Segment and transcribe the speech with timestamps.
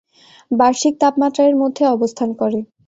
[0.51, 2.59] বার্ষিক তাপমাত্রা এর মধ্যে অবস্থান করে।